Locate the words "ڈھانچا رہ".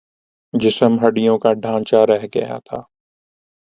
1.61-2.25